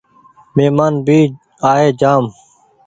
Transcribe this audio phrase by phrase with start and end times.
[0.55, 1.19] مهمان بي
[1.71, 2.23] آئي جآم